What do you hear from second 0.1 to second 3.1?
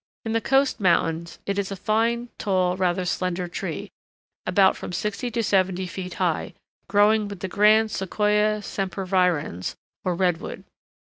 In the coast mountains it is a fine, tall, rather